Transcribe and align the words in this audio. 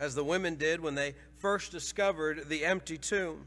as 0.00 0.14
the 0.14 0.24
women 0.24 0.56
did 0.56 0.80
when 0.80 0.94
they 0.94 1.14
first 1.38 1.72
discovered 1.72 2.48
the 2.48 2.64
empty 2.64 2.98
tomb, 2.98 3.46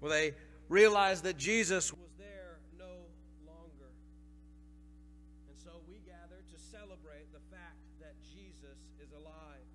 where 0.00 0.10
they 0.10 0.34
realized 0.68 1.24
that 1.24 1.36
Jesus 1.36 1.92
was 1.92 2.10
there 2.18 2.58
no 2.78 3.06
longer. 3.46 3.90
And 5.48 5.58
so 5.62 5.70
we 5.88 5.98
gather 6.06 6.42
to 6.42 6.58
celebrate 6.70 7.32
the 7.32 7.40
fact 7.54 7.76
that 8.00 8.14
Jesus 8.32 8.78
is 9.02 9.12
alive. 9.12 9.66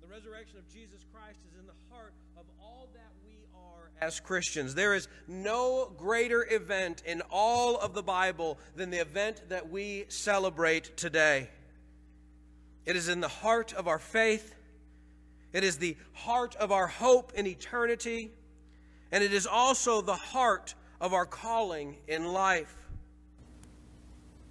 The 0.00 0.08
resurrection 0.08 0.58
of 0.58 0.68
Jesus 0.72 1.04
Christ 1.12 1.38
is 1.50 1.58
in 1.58 1.66
the 1.66 1.72
heart 1.90 2.14
of 2.36 2.44
all 2.60 2.88
that 2.94 3.12
we 3.24 3.44
are 3.54 3.90
as 4.00 4.20
Christians. 4.20 4.74
There 4.74 4.94
is 4.94 5.08
no 5.26 5.92
greater 5.96 6.46
event 6.50 7.02
in 7.06 7.22
all 7.30 7.76
of 7.78 7.94
the 7.94 8.02
Bible 8.02 8.58
than 8.74 8.90
the 8.90 9.00
event 9.00 9.48
that 9.48 9.70
we 9.70 10.04
celebrate 10.08 10.96
today. 10.96 11.48
It 12.86 12.96
is 12.96 13.08
in 13.08 13.20
the 13.20 13.28
heart 13.28 13.72
of 13.74 13.88
our 13.88 13.98
faith. 13.98 14.54
It 15.52 15.64
is 15.64 15.78
the 15.78 15.96
heart 16.12 16.54
of 16.56 16.70
our 16.70 16.86
hope 16.86 17.32
in 17.34 17.46
eternity. 17.46 18.30
And 19.10 19.22
it 19.22 19.32
is 19.32 19.46
also 19.46 20.00
the 20.00 20.14
heart 20.14 20.74
of 21.00 21.12
our 21.12 21.26
calling 21.26 21.96
in 22.06 22.32
life. 22.32 22.74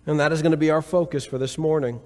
And 0.05 0.19
that 0.19 0.31
is 0.31 0.41
going 0.41 0.51
to 0.51 0.57
be 0.57 0.69
our 0.69 0.81
focus 0.81 1.25
for 1.25 1.37
this 1.37 1.57
morning. 1.57 2.01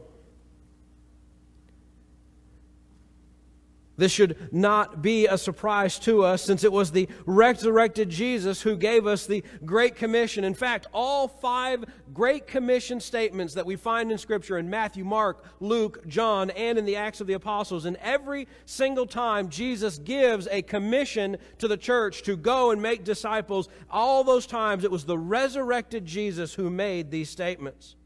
This 3.99 4.13
should 4.13 4.53
not 4.53 5.01
be 5.01 5.27
a 5.27 5.37
surprise 5.37 5.99
to 5.99 6.23
us 6.23 6.41
since 6.41 6.63
it 6.63 6.71
was 6.71 6.91
the 6.91 7.09
resurrected 7.25 8.09
Jesus 8.09 8.61
who 8.61 8.77
gave 8.77 9.05
us 9.05 9.25
the 9.25 9.43
Great 9.65 9.97
Commission. 9.97 10.45
In 10.45 10.53
fact, 10.53 10.87
all 10.93 11.27
five 11.27 11.83
Great 12.13 12.47
Commission 12.47 13.01
statements 13.01 13.53
that 13.55 13.65
we 13.65 13.75
find 13.75 14.09
in 14.09 14.17
Scripture 14.17 14.57
in 14.57 14.69
Matthew, 14.69 15.03
Mark, 15.03 15.43
Luke, 15.59 16.07
John, 16.07 16.49
and 16.51 16.77
in 16.77 16.85
the 16.85 16.95
Acts 16.95 17.19
of 17.19 17.27
the 17.27 17.33
Apostles, 17.33 17.83
and 17.83 17.97
every 17.97 18.47
single 18.65 19.05
time 19.05 19.49
Jesus 19.49 19.97
gives 19.97 20.47
a 20.47 20.61
commission 20.61 21.35
to 21.57 21.67
the 21.67 21.77
church 21.77 22.23
to 22.23 22.37
go 22.37 22.71
and 22.71 22.81
make 22.81 23.03
disciples, 23.03 23.67
all 23.89 24.23
those 24.23 24.47
times 24.47 24.85
it 24.85 24.91
was 24.91 25.03
the 25.03 25.17
resurrected 25.17 26.05
Jesus 26.05 26.53
who 26.53 26.69
made 26.69 27.11
these 27.11 27.29
statements. 27.29 27.97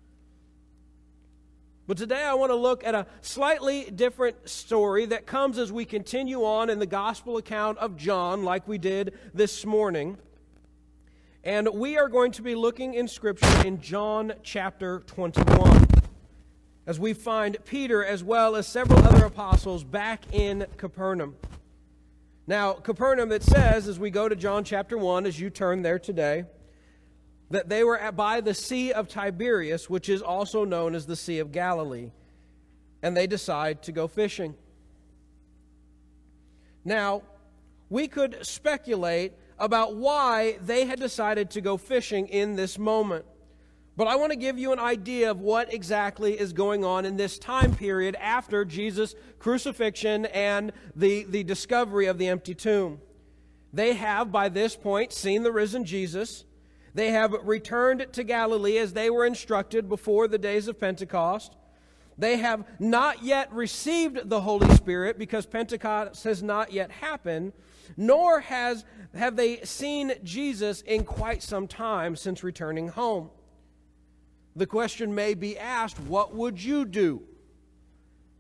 But 1.86 1.98
today 1.98 2.24
I 2.24 2.34
want 2.34 2.50
to 2.50 2.56
look 2.56 2.86
at 2.86 2.96
a 2.96 3.06
slightly 3.20 3.92
different 3.92 4.48
story 4.48 5.06
that 5.08 5.26
comes 5.26 5.58
as 5.58 5.70
we 5.70 5.84
continue 5.84 6.46
on 6.46 6.70
in 6.70 6.80
the 6.80 6.86
gospel 6.86 7.36
account 7.36 7.78
of 7.78 7.98
John, 7.98 8.44
like 8.44 8.66
we 8.70 8.78
did 8.78 9.18
this 9.34 9.66
morning. 9.66 10.18
And 11.44 11.68
we 11.74 11.98
are 11.98 12.08
going 12.08 12.32
to 12.34 12.42
be 12.42 12.56
looking 12.56 12.94
in 12.94 13.10
Scripture 13.10 13.68
in 13.68 13.82
John 13.82 14.32
chapter 14.44 15.04
21 15.08 15.88
as 16.88 17.02
we 17.02 17.14
find 17.14 17.58
Peter 17.66 18.04
as 18.04 18.24
well 18.24 18.56
as 18.56 18.66
several 18.66 19.00
other 19.00 19.26
apostles 19.26 19.84
back 19.84 20.24
in 20.32 20.66
Capernaum. 20.78 21.36
Now, 22.48 22.74
Capernaum, 22.74 23.34
it 23.34 23.44
says 23.44 23.90
as 23.90 24.00
we 24.00 24.10
go 24.10 24.30
to 24.30 24.38
John 24.38 24.64
chapter 24.64 24.98
1, 24.98 25.26
as 25.26 25.38
you 25.38 25.50
turn 25.50 25.82
there 25.82 26.00
today, 26.00 26.46
that 27.54 27.70
they 27.70 27.84
were 27.84 28.00
at, 28.00 28.16
by 28.16 28.42
the 28.42 28.54
Sea 28.56 28.92
of 28.92 29.08
Tiberias, 29.08 29.88
which 29.88 30.10
is 30.10 30.24
also 30.24 30.66
known 30.66 30.96
as 30.96 31.06
the 31.06 31.16
Sea 31.16 31.38
of 31.38 31.52
Galilee, 31.52 32.10
and 33.04 33.16
they 33.16 33.28
decide 33.28 33.84
to 33.84 33.92
go 33.92 34.08
fishing. 34.08 34.56
Now, 36.84 37.22
we 37.92 38.08
could 38.08 38.44
speculate 38.44 39.34
about 39.60 39.96
why 39.96 40.58
they 40.66 40.86
had 40.86 41.00
decided 41.00 41.52
to 41.52 41.62
go 41.62 41.78
fishing 41.78 42.28
in 42.28 42.56
this 42.56 42.80
moment. 42.80 43.24
But 43.96 44.08
I 44.08 44.16
want 44.16 44.32
to 44.32 44.38
give 44.38 44.58
you 44.58 44.74
an 44.74 44.80
idea 44.80 45.30
of 45.30 45.40
what 45.40 45.72
exactly 45.72 46.34
is 46.40 46.54
going 46.54 46.84
on 46.84 47.06
in 47.06 47.18
this 47.18 47.38
time 47.38 47.76
period 47.76 48.16
after 48.20 48.66
Jesus' 48.66 49.14
crucifixion 49.38 50.26
and 50.26 50.72
the, 50.96 51.26
the 51.26 51.44
discovery 51.44 52.08
of 52.08 52.18
the 52.18 52.30
empty 52.30 52.56
tomb. 52.56 53.00
They 53.72 53.94
have, 53.94 54.32
by 54.32 54.50
this 54.50 54.76
point, 54.76 55.14
seen 55.14 55.44
the 55.44 55.52
risen 55.52 55.86
Jesus. 55.86 56.46
They 56.94 57.12
have 57.12 57.34
returned 57.44 58.08
to 58.14 58.24
Galilee 58.24 58.78
as 58.78 58.94
they 58.94 59.10
were 59.10 59.26
instructed 59.26 59.90
before 59.90 60.28
the 60.28 60.38
days 60.38 60.68
of 60.68 60.80
Pentecost. 60.80 61.56
They 62.18 62.38
have 62.38 62.66
not 62.80 63.24
yet 63.24 63.52
received 63.52 64.30
the 64.30 64.42
Holy 64.42 64.70
Spirit 64.76 65.18
because 65.18 65.46
Pentecost 65.48 66.24
has 66.26 66.44
not 66.44 66.72
yet 66.72 66.92
happened, 66.92 67.54
nor 67.98 68.42
has, 68.42 68.86
have 69.16 69.36
they 69.36 69.62
seen 69.64 70.14
Jesus 70.24 70.82
in 70.82 71.04
quite 71.04 71.42
some 71.42 71.68
time 71.68 72.16
since 72.16 72.44
returning 72.44 72.90
home. 72.90 73.32
The 74.56 74.68
question 74.68 75.16
may 75.16 75.34
be 75.34 75.58
asked 75.58 76.00
what 76.02 76.36
would 76.36 76.64
you 76.64 76.86
do 76.86 77.24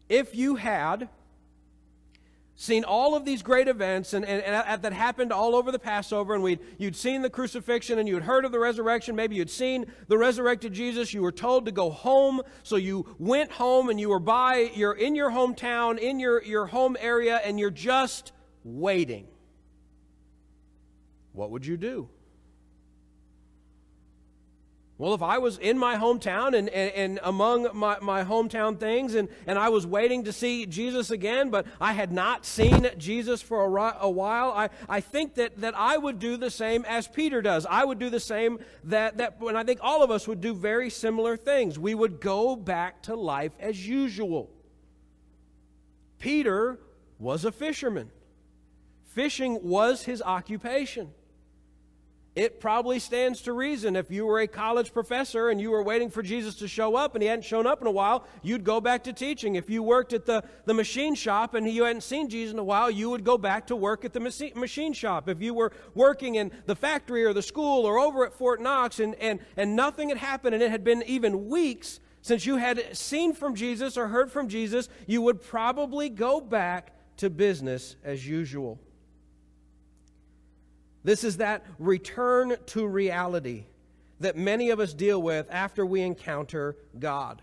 if 0.08 0.35
you 0.35 0.56
had 0.56 1.09
seen 2.56 2.84
all 2.84 3.16
of 3.16 3.25
these 3.25 3.41
great 3.41 3.68
events 3.68 4.14
and, 4.14 4.24
and, 4.25 4.44
and, 4.44 4.81
that 4.81 4.94
happened 4.94 5.31
all 5.31 5.56
over 5.56 5.72
the 5.72 5.80
Passover, 5.80 6.34
and 6.34 6.44
we'd, 6.44 6.59
you'd 6.78 6.96
seen 6.96 7.22
the 7.22 7.30
crucifixion 7.30 7.97
and 7.97 8.08
you'd 8.08 8.24
heard 8.24 8.46
of 8.46 8.52
the 8.52 8.59
resurrection. 8.59 9.16
Maybe 9.16 9.36
you'd 9.36 9.50
seen 9.50 9.86
the 10.08 10.18
resurrected 10.18 10.74
Jesus. 10.74 11.14
You 11.14 11.24
were 11.24 11.31
told 11.31 11.66
to 11.66 11.72
go 11.72 11.90
home, 11.90 12.41
so 12.62 12.75
you 12.75 13.16
went 13.18 13.52
home 13.52 13.90
and 13.90 14.00
you 14.00 14.09
were 14.09 14.19
by, 14.19 14.72
you're 14.75 14.94
in 14.94 15.16
your 15.16 15.31
hometown, 15.31 15.97
in 15.97 16.19
your, 16.19 16.44
your 16.44 16.68
home 16.68 16.96
area, 17.00 17.38
and 17.44 17.59
you're 17.59 17.72
just 17.72 18.31
waiting. 18.64 19.28
What 21.31 21.50
would 21.52 21.66
you 21.66 21.78
do? 21.78 22.09
Well, 25.03 25.14
if 25.14 25.22
I 25.22 25.38
was 25.40 25.58
in 25.58 25.78
my 25.78 25.97
hometown 25.97 26.58
and, 26.58 26.69
and, 26.69 26.94
and, 26.94 27.19
among 27.24 27.68
my, 27.74 27.97
my 28.00 28.24
hometown 28.24 28.80
things 28.80 29.16
and, 29.16 29.28
and 29.46 29.59
I 29.59 29.68
was 29.68 29.86
waiting 29.86 30.24
to 30.24 30.31
see 30.31 30.66
Jesus 30.66 31.12
again, 31.12 31.50
but 31.50 31.66
I 31.81 31.91
had 31.91 32.14
not 32.14 32.46
seen 32.46 32.90
Jesus 32.97 33.41
for 33.41 33.66
a, 33.66 33.97
a 34.00 34.09
while, 34.09 34.52
I, 34.52 34.69
I 34.88 35.02
think 35.02 35.36
that, 35.36 35.59
that 35.59 35.74
I 35.75 35.97
would 35.97 36.19
do 36.19 36.38
the 36.38 36.50
same 36.50 36.86
as 36.86 37.06
Peter 37.06 37.41
does. 37.41 37.66
I 37.66 37.84
would 37.84 38.00
do 38.00 38.09
the 38.09 38.22
same 38.22 38.59
that, 38.86 39.18
that, 39.18 39.41
and 39.41 39.58
I 39.58 39.66
think 39.66 39.81
all 39.84 40.03
of 40.03 40.09
us 40.09 40.25
would 40.25 40.40
do 40.40 40.53
very 40.56 40.90
similar 40.90 41.35
things. 41.35 41.78
We 41.78 41.94
would 41.94 42.22
go 42.22 42.56
back 42.56 43.03
to 43.03 43.16
life 43.16 43.52
as 43.59 43.85
usual. 43.85 44.52
Peter 46.18 46.80
was 47.20 47.44
a 47.44 47.52
fisherman, 47.52 48.09
fishing 49.03 49.68
was 49.68 50.03
his 50.03 50.22
occupation. 50.22 51.12
It 52.36 52.60
probably 52.60 52.98
stands 52.98 53.42
to 53.42 53.54
reason 53.54 53.96
if 53.96 54.10
you 54.10 54.26
were 54.26 54.40
a 54.40 54.48
college 54.48 54.92
professor 54.92 55.50
and 55.50 55.62
you 55.62 55.70
were 55.70 55.84
waiting 55.84 56.10
for 56.10 56.24
Jesus 56.24 56.56
to 56.56 56.68
show 56.68 56.96
up 56.96 57.14
and 57.14 57.22
he 57.22 57.30
hadn't 57.30 57.46
shown 57.46 57.68
up 57.68 57.80
in 57.80 57.86
a 57.86 57.92
while, 57.92 58.26
you'd 58.42 58.64
go 58.64 58.82
back 58.82 59.04
to 59.04 59.14
teaching. 59.14 59.54
If 59.54 59.70
you 59.70 59.84
worked 59.84 60.14
at 60.14 60.26
the, 60.26 60.44
the 60.66 60.74
machine 60.74 61.14
shop 61.14 61.54
and 61.54 61.70
you 61.70 61.84
hadn't 61.84 62.02
seen 62.02 62.30
Jesus 62.30 62.54
in 62.54 62.58
a 62.58 62.64
while, 62.64 62.90
you 62.90 63.12
would 63.12 63.24
go 63.24 63.38
back 63.38 63.68
to 63.68 63.76
work 63.76 64.04
at 64.04 64.14
the 64.14 64.20
machine 64.20 64.94
shop. 64.94 65.30
If 65.30 65.44
you 65.44 65.54
were 65.54 65.72
working 65.94 66.34
in 66.34 66.52
the 66.66 66.76
factory 66.76 67.24
or 67.24 67.34
the 67.34 67.44
school 67.44 67.86
or 67.86 68.00
over 68.00 68.26
at 68.26 68.34
Fort 68.34 68.60
Knox 68.60 69.00
and, 69.00 69.14
and, 69.16 69.40
and 69.56 69.76
nothing 69.76 70.10
had 70.10 70.18
happened 70.18 70.56
and 70.56 70.64
it 70.64 70.72
had 70.72 70.84
been 70.84 71.04
even 71.06 71.50
weeks 71.50 72.00
since 72.24 72.46
you 72.46 72.56
had 72.56 72.96
seen 72.98 73.34
from 73.34 73.54
Jesus 73.54 73.98
or 73.98 74.08
heard 74.08 74.32
from 74.32 74.48
Jesus, 74.48 74.88
you 75.06 75.22
would 75.22 75.42
probably 75.42 76.08
go 76.10 76.40
back 76.40 76.94
to 77.18 77.30
business 77.30 77.98
as 78.04 78.26
usual. 78.26 78.80
This 81.03 81.24
is 81.24 81.38
that 81.38 81.66
return 81.80 82.56
to 82.68 82.88
reality 82.88 83.66
that 84.19 84.38
many 84.38 84.69
of 84.69 84.80
us 84.80 84.94
deal 84.94 85.22
with 85.22 85.47
after 85.50 85.86
we 85.86 86.02
encounter 86.02 86.78
God. 86.97 87.41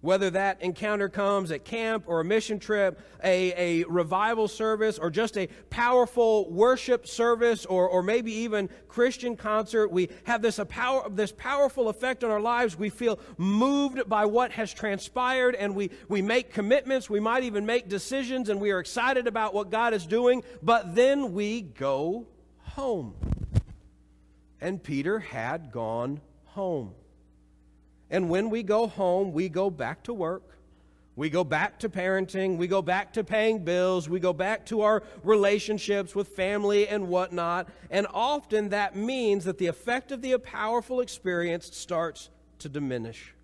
Whether 0.00 0.30
that 0.30 0.62
encounter 0.62 1.08
comes 1.08 1.50
at 1.50 1.64
camp 1.64 2.04
or 2.06 2.20
a 2.20 2.24
mission 2.24 2.60
trip, 2.60 3.00
a, 3.24 3.82
a 3.82 3.84
revival 3.88 4.46
service, 4.46 4.96
or 4.96 5.10
just 5.10 5.36
a 5.36 5.48
powerful 5.70 6.48
worship 6.50 7.08
service, 7.08 7.66
or, 7.66 7.88
or 7.88 8.00
maybe 8.04 8.32
even 8.32 8.68
Christian 8.86 9.36
concert, 9.36 9.88
we 9.88 10.08
have 10.22 10.40
this, 10.40 10.60
a 10.60 10.64
power, 10.64 11.08
this 11.10 11.32
powerful 11.32 11.88
effect 11.88 12.22
on 12.22 12.30
our 12.30 12.40
lives. 12.40 12.78
We 12.78 12.90
feel 12.90 13.18
moved 13.38 14.08
by 14.08 14.26
what 14.26 14.52
has 14.52 14.72
transpired, 14.72 15.56
and 15.56 15.74
we, 15.74 15.90
we 16.08 16.22
make 16.22 16.52
commitments. 16.52 17.10
We 17.10 17.18
might 17.18 17.42
even 17.42 17.66
make 17.66 17.88
decisions, 17.88 18.50
and 18.50 18.60
we 18.60 18.70
are 18.70 18.78
excited 18.78 19.26
about 19.26 19.52
what 19.52 19.68
God 19.68 19.94
is 19.94 20.06
doing, 20.06 20.44
but 20.62 20.94
then 20.94 21.32
we 21.32 21.60
go 21.60 22.28
home. 22.60 23.16
And 24.60 24.80
Peter 24.80 25.18
had 25.18 25.72
gone 25.72 26.20
home. 26.44 26.94
And 28.10 28.30
when 28.30 28.50
we 28.50 28.62
go 28.62 28.86
home, 28.86 29.32
we 29.32 29.48
go 29.48 29.70
back 29.70 30.02
to 30.04 30.14
work. 30.14 30.58
We 31.16 31.30
go 31.30 31.42
back 31.42 31.80
to 31.80 31.88
parenting. 31.88 32.58
We 32.58 32.68
go 32.68 32.80
back 32.80 33.12
to 33.14 33.24
paying 33.24 33.64
bills. 33.64 34.08
We 34.08 34.20
go 34.20 34.32
back 34.32 34.66
to 34.66 34.82
our 34.82 35.02
relationships 35.24 36.14
with 36.14 36.28
family 36.28 36.86
and 36.86 37.08
whatnot. 37.08 37.68
And 37.90 38.06
often 38.14 38.68
that 38.68 38.94
means 38.94 39.44
that 39.44 39.58
the 39.58 39.66
effect 39.66 40.12
of 40.12 40.22
the 40.22 40.38
powerful 40.38 41.00
experience 41.00 41.76
starts 41.76 42.30
to 42.60 42.68
diminish. 42.68 43.34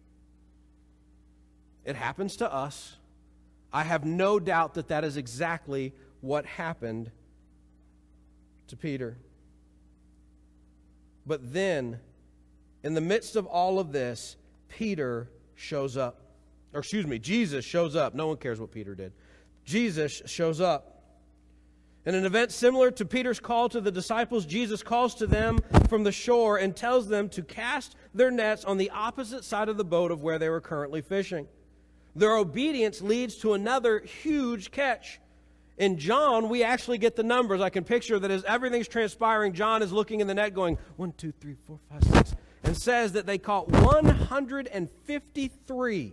It 1.84 1.96
happens 1.96 2.36
to 2.36 2.52
us. 2.52 2.96
I 3.72 3.82
have 3.82 4.04
no 4.04 4.38
doubt 4.38 4.74
that 4.74 4.88
that 4.88 5.02
is 5.02 5.16
exactly 5.16 5.92
what 6.20 6.46
happened 6.46 7.10
to 8.68 8.76
Peter. 8.76 9.16
But 11.26 11.52
then, 11.52 11.98
in 12.82 12.94
the 12.94 13.00
midst 13.00 13.34
of 13.34 13.46
all 13.46 13.78
of 13.78 13.92
this, 13.92 14.36
Peter 14.78 15.30
shows 15.54 15.96
up. 15.96 16.20
or 16.72 16.80
excuse 16.80 17.06
me, 17.06 17.18
Jesus 17.18 17.64
shows 17.64 17.94
up. 17.94 18.14
No 18.14 18.26
one 18.26 18.36
cares 18.36 18.60
what 18.60 18.72
Peter 18.72 18.94
did. 18.94 19.12
Jesus 19.64 20.22
shows 20.26 20.60
up. 20.60 20.90
In 22.06 22.14
an 22.14 22.26
event 22.26 22.52
similar 22.52 22.90
to 22.90 23.04
Peter's 23.04 23.40
call 23.40 23.68
to 23.70 23.80
the 23.80 23.90
disciples, 23.90 24.44
Jesus 24.44 24.82
calls 24.82 25.14
to 25.16 25.26
them 25.26 25.60
from 25.88 26.04
the 26.04 26.12
shore 26.12 26.58
and 26.58 26.76
tells 26.76 27.08
them 27.08 27.30
to 27.30 27.42
cast 27.42 27.96
their 28.12 28.30
nets 28.30 28.64
on 28.64 28.76
the 28.76 28.90
opposite 28.90 29.44
side 29.44 29.70
of 29.70 29.78
the 29.78 29.84
boat 29.84 30.10
of 30.10 30.22
where 30.22 30.38
they 30.38 30.50
were 30.50 30.60
currently 30.60 31.00
fishing. 31.00 31.46
Their 32.14 32.36
obedience 32.36 33.00
leads 33.00 33.36
to 33.36 33.54
another 33.54 34.00
huge 34.00 34.70
catch. 34.70 35.18
In 35.78 35.98
John, 35.98 36.48
we 36.48 36.62
actually 36.62 36.98
get 36.98 37.16
the 37.16 37.22
numbers. 37.22 37.60
I 37.60 37.70
can 37.70 37.84
picture 37.84 38.18
that 38.18 38.30
as 38.30 38.44
everything's 38.44 38.86
transpiring, 38.86 39.54
John 39.54 39.82
is 39.82 39.92
looking 39.92 40.20
in 40.20 40.26
the 40.26 40.34
net 40.34 40.52
going, 40.52 40.78
one, 40.96 41.12
two, 41.16 41.32
three, 41.40 41.56
four, 41.66 41.80
five, 41.90 42.04
six, 42.04 42.34
and 42.64 42.76
says 42.76 43.12
that 43.12 43.26
they 43.26 43.38
caught 43.38 43.68
153 43.68 46.12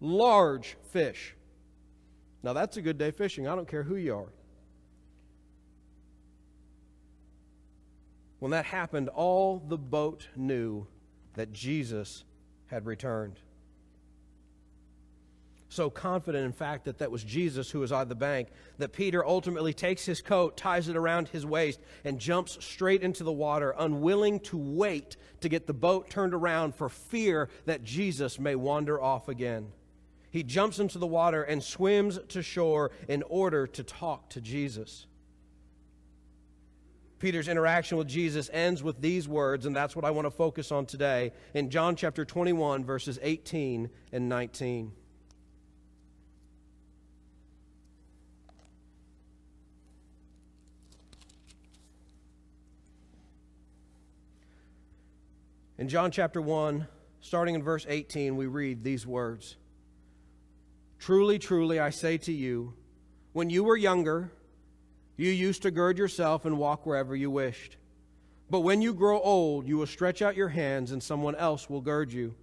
large 0.00 0.76
fish. 0.90 1.34
Now, 2.42 2.52
that's 2.52 2.76
a 2.76 2.82
good 2.82 2.98
day 2.98 3.10
fishing. 3.10 3.48
I 3.48 3.56
don't 3.56 3.68
care 3.68 3.82
who 3.82 3.96
you 3.96 4.14
are. 4.14 4.32
When 8.38 8.52
that 8.52 8.66
happened, 8.66 9.08
all 9.08 9.58
the 9.58 9.76
boat 9.76 10.28
knew 10.36 10.86
that 11.34 11.52
Jesus 11.52 12.22
had 12.66 12.86
returned. 12.86 13.40
So 15.78 15.90
confident, 15.90 16.44
in 16.44 16.50
fact, 16.50 16.86
that 16.86 16.98
that 16.98 17.12
was 17.12 17.22
Jesus 17.22 17.70
who 17.70 17.78
was 17.78 17.92
on 17.92 18.08
the 18.08 18.16
bank, 18.16 18.48
that 18.78 18.92
Peter 18.92 19.24
ultimately 19.24 19.72
takes 19.72 20.04
his 20.04 20.20
coat, 20.20 20.56
ties 20.56 20.88
it 20.88 20.96
around 20.96 21.28
his 21.28 21.46
waist, 21.46 21.78
and 22.02 22.18
jumps 22.18 22.58
straight 22.64 23.04
into 23.04 23.22
the 23.22 23.30
water, 23.30 23.72
unwilling 23.78 24.40
to 24.40 24.58
wait 24.58 25.16
to 25.40 25.48
get 25.48 25.68
the 25.68 25.72
boat 25.72 26.10
turned 26.10 26.34
around 26.34 26.74
for 26.74 26.88
fear 26.88 27.48
that 27.66 27.84
Jesus 27.84 28.40
may 28.40 28.56
wander 28.56 29.00
off 29.00 29.28
again. 29.28 29.68
He 30.32 30.42
jumps 30.42 30.80
into 30.80 30.98
the 30.98 31.06
water 31.06 31.44
and 31.44 31.62
swims 31.62 32.18
to 32.30 32.42
shore 32.42 32.90
in 33.06 33.22
order 33.22 33.68
to 33.68 33.84
talk 33.84 34.30
to 34.30 34.40
Jesus. 34.40 35.06
Peter's 37.20 37.46
interaction 37.46 37.98
with 37.98 38.08
Jesus 38.08 38.50
ends 38.52 38.82
with 38.82 39.00
these 39.00 39.28
words, 39.28 39.64
and 39.64 39.76
that's 39.76 39.94
what 39.94 40.04
I 40.04 40.10
want 40.10 40.26
to 40.26 40.32
focus 40.32 40.72
on 40.72 40.86
today 40.86 41.30
in 41.54 41.70
John 41.70 41.94
chapter 41.94 42.24
21, 42.24 42.84
verses 42.84 43.20
18 43.22 43.88
and 44.10 44.28
19. 44.28 44.90
In 55.78 55.88
John 55.88 56.10
chapter 56.10 56.42
1, 56.42 56.88
starting 57.20 57.54
in 57.54 57.62
verse 57.62 57.86
18, 57.88 58.36
we 58.36 58.46
read 58.46 58.82
these 58.82 59.06
words 59.06 59.56
Truly, 60.98 61.38
truly, 61.38 61.78
I 61.78 61.90
say 61.90 62.18
to 62.18 62.32
you, 62.32 62.74
when 63.32 63.48
you 63.48 63.62
were 63.62 63.76
younger, 63.76 64.32
you 65.16 65.30
used 65.30 65.62
to 65.62 65.70
gird 65.70 65.96
yourself 65.96 66.44
and 66.44 66.58
walk 66.58 66.84
wherever 66.84 67.14
you 67.14 67.30
wished. 67.30 67.76
But 68.50 68.60
when 68.60 68.82
you 68.82 68.92
grow 68.92 69.20
old, 69.20 69.68
you 69.68 69.78
will 69.78 69.86
stretch 69.86 70.20
out 70.20 70.34
your 70.34 70.48
hands, 70.48 70.90
and 70.90 71.00
someone 71.00 71.36
else 71.36 71.70
will 71.70 71.80
gird 71.80 72.12
you 72.12 72.34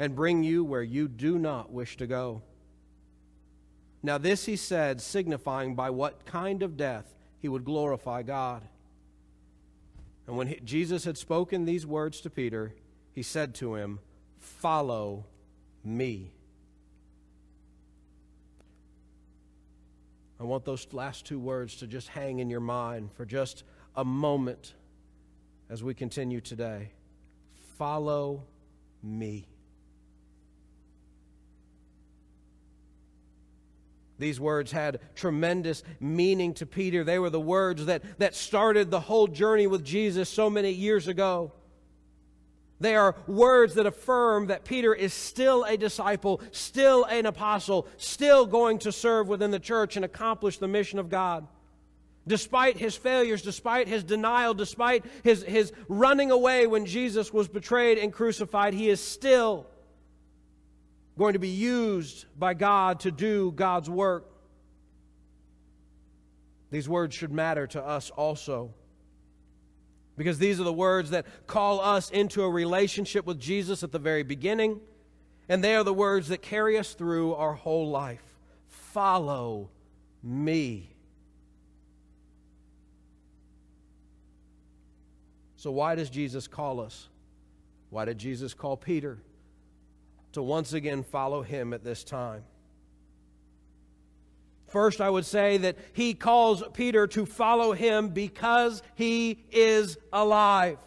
and 0.00 0.16
bring 0.16 0.42
you 0.42 0.64
where 0.64 0.82
you 0.82 1.06
do 1.06 1.38
not 1.38 1.70
wish 1.70 1.96
to 1.98 2.08
go. 2.08 2.42
Now, 4.02 4.18
this 4.18 4.46
he 4.46 4.56
said, 4.56 5.00
signifying 5.00 5.76
by 5.76 5.90
what 5.90 6.24
kind 6.24 6.64
of 6.64 6.76
death 6.76 7.14
he 7.38 7.48
would 7.48 7.64
glorify 7.64 8.22
God. 8.22 8.66
And 10.26 10.36
when 10.36 10.46
he, 10.46 10.60
Jesus 10.64 11.04
had 11.04 11.18
spoken 11.18 11.64
these 11.64 11.86
words 11.86 12.20
to 12.22 12.30
Peter, 12.30 12.74
he 13.12 13.22
said 13.22 13.54
to 13.56 13.74
him, 13.74 13.98
Follow 14.38 15.26
me. 15.84 16.32
I 20.38 20.44
want 20.44 20.64
those 20.64 20.86
last 20.92 21.26
two 21.26 21.38
words 21.38 21.76
to 21.76 21.86
just 21.86 22.08
hang 22.08 22.38
in 22.38 22.48
your 22.48 22.60
mind 22.60 23.10
for 23.12 23.26
just 23.26 23.64
a 23.94 24.04
moment 24.04 24.72
as 25.68 25.82
we 25.82 25.92
continue 25.92 26.40
today. 26.40 26.92
Follow 27.76 28.44
me. 29.02 29.49
These 34.20 34.38
words 34.38 34.70
had 34.70 35.00
tremendous 35.16 35.82
meaning 35.98 36.54
to 36.54 36.66
Peter. 36.66 37.02
They 37.02 37.18
were 37.18 37.30
the 37.30 37.40
words 37.40 37.86
that, 37.86 38.02
that 38.18 38.34
started 38.34 38.90
the 38.90 39.00
whole 39.00 39.26
journey 39.26 39.66
with 39.66 39.84
Jesus 39.84 40.28
so 40.28 40.50
many 40.50 40.70
years 40.70 41.08
ago. 41.08 41.52
They 42.80 42.96
are 42.96 43.16
words 43.26 43.74
that 43.74 43.86
affirm 43.86 44.46
that 44.46 44.64
Peter 44.64 44.94
is 44.94 45.12
still 45.12 45.64
a 45.64 45.76
disciple, 45.76 46.40
still 46.50 47.04
an 47.04 47.26
apostle, 47.26 47.88
still 47.96 48.46
going 48.46 48.78
to 48.80 48.92
serve 48.92 49.28
within 49.28 49.50
the 49.50 49.58
church 49.58 49.96
and 49.96 50.04
accomplish 50.04 50.58
the 50.58 50.68
mission 50.68 50.98
of 50.98 51.08
God. 51.08 51.46
Despite 52.26 52.76
his 52.76 52.96
failures, 52.96 53.42
despite 53.42 53.88
his 53.88 54.04
denial, 54.04 54.54
despite 54.54 55.04
his, 55.24 55.42
his 55.42 55.72
running 55.88 56.30
away 56.30 56.66
when 56.66 56.86
Jesus 56.86 57.32
was 57.32 57.48
betrayed 57.48 57.98
and 57.98 58.12
crucified, 58.12 58.74
he 58.74 58.90
is 58.90 59.00
still 59.00 59.66
going 61.20 61.34
to 61.34 61.38
be 61.38 61.48
used 61.48 62.24
by 62.38 62.54
God 62.54 63.00
to 63.00 63.10
do 63.10 63.52
God's 63.52 63.90
work. 63.90 64.32
These 66.70 66.88
words 66.88 67.14
should 67.14 67.30
matter 67.30 67.66
to 67.66 67.84
us 67.84 68.08
also. 68.08 68.72
Because 70.16 70.38
these 70.38 70.58
are 70.58 70.64
the 70.64 70.72
words 70.72 71.10
that 71.10 71.26
call 71.46 71.78
us 71.82 72.08
into 72.08 72.42
a 72.42 72.48
relationship 72.48 73.26
with 73.26 73.38
Jesus 73.38 73.82
at 73.82 73.92
the 73.92 73.98
very 73.98 74.22
beginning, 74.22 74.80
and 75.46 75.62
they 75.62 75.76
are 75.76 75.84
the 75.84 75.92
words 75.92 76.28
that 76.28 76.40
carry 76.40 76.78
us 76.78 76.94
through 76.94 77.34
our 77.34 77.52
whole 77.52 77.90
life. 77.90 78.24
Follow 78.68 79.68
me. 80.22 80.88
So, 85.56 85.70
why 85.70 85.96
does 85.96 86.08
Jesus 86.08 86.48
call 86.48 86.80
us? 86.80 87.10
Why 87.90 88.06
did 88.06 88.16
Jesus 88.16 88.54
call 88.54 88.78
Peter 88.78 89.18
to 90.32 90.42
once 90.42 90.72
again 90.72 91.02
follow 91.02 91.42
him 91.42 91.72
at 91.72 91.84
this 91.84 92.04
time? 92.04 92.44
First, 94.68 95.00
I 95.00 95.10
would 95.10 95.26
say 95.26 95.56
that 95.58 95.76
he 95.94 96.14
calls 96.14 96.62
Peter 96.74 97.08
to 97.08 97.26
follow 97.26 97.72
him 97.72 98.10
because 98.10 98.82
he 98.94 99.44
is 99.50 99.98
alive. 100.12 100.78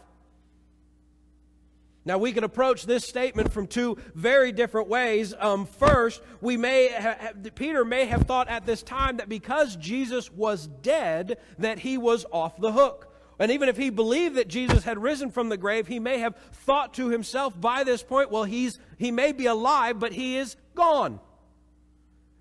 Now, 2.05 2.17
we 2.17 2.33
can 2.33 2.43
approach 2.43 2.85
this 2.85 3.05
statement 3.05 3.51
from 3.53 3.67
two 3.67 3.97
very 4.13 4.51
different 4.51 4.89
ways. 4.89 5.33
Um, 5.37 5.65
first, 5.65 6.21
we 6.41 6.57
may 6.57 6.89
ha- 6.89 7.31
Peter 7.55 7.85
may 7.85 8.05
have 8.05 8.23
thought 8.23 8.49
at 8.49 8.65
this 8.65 8.83
time 8.83 9.17
that 9.17 9.29
because 9.29 9.77
Jesus 9.77 10.29
was 10.31 10.67
dead, 10.67 11.37
that 11.59 11.79
he 11.79 11.97
was 11.97 12.25
off 12.31 12.57
the 12.59 12.73
hook. 12.73 13.12
And 13.39 13.51
even 13.51 13.67
if 13.67 13.77
he 13.77 13.89
believed 13.89 14.35
that 14.35 14.47
Jesus 14.47 14.83
had 14.83 15.01
risen 15.01 15.31
from 15.31 15.49
the 15.49 15.57
grave, 15.57 15.87
he 15.87 15.99
may 15.99 16.19
have 16.19 16.35
thought 16.51 16.93
to 16.95 17.09
himself 17.09 17.59
by 17.59 17.83
this 17.83 18.03
point, 18.03 18.31
well, 18.31 18.43
he's, 18.43 18.79
he 18.97 19.11
may 19.11 19.31
be 19.31 19.47
alive, 19.47 19.99
but 19.99 20.13
he 20.13 20.37
is 20.37 20.55
gone. 20.75 21.19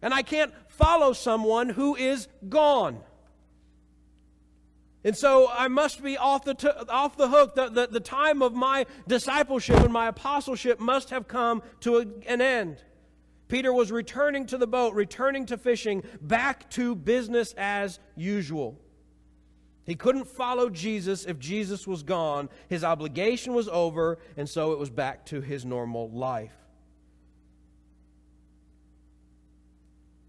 And 0.03 0.13
I 0.13 0.23
can't 0.23 0.53
follow 0.69 1.13
someone 1.13 1.69
who 1.69 1.97
is 1.97 2.29
gone. 2.49 3.01
And 5.05 5.17
so 5.17 5.51
I 5.51 5.69
must 5.69 6.03
be 6.03 6.17
off 6.17 6.45
the, 6.45 6.55
t- 6.55 6.69
off 6.69 7.17
the 7.17 7.29
hook. 7.29 7.55
The, 7.55 7.69
the, 7.69 7.87
the 7.89 8.01
time 8.01 8.43
of 8.43 8.53
my 8.55 8.87
discipleship 9.09 9.81
and 9.81 9.93
my 9.93 10.09
apostleship 10.09 10.79
must 10.79 11.11
have 11.11 11.27
come 11.27 11.63
to 11.81 11.99
a, 11.99 12.07
an 12.27 12.41
end. 12.41 12.83
Peter 13.49 13.73
was 13.73 13.91
returning 13.91 14.47
to 14.47 14.59
the 14.59 14.67
boat, 14.67 14.95
returning 14.95 15.47
to 15.47 15.59
fishing, 15.59 16.03
back 16.21 16.71
to 16.71 16.95
business 16.95 17.53
as 17.57 17.99
usual. 18.17 18.79
He 19.85 19.95
couldn't 19.95 20.29
follow 20.29 20.71
Jesus 20.71 21.25
if 21.25 21.39
Jesus 21.39 21.87
was 21.87 22.03
gone. 22.03 22.49
His 22.69 22.85
obligation 22.85 23.53
was 23.53 23.69
over, 23.69 24.19
and 24.37 24.49
so 24.49 24.73
it 24.73 24.79
was 24.79 24.91
back 24.91 25.27
to 25.27 25.41
his 25.41 25.65
normal 25.65 26.09
life. 26.11 26.53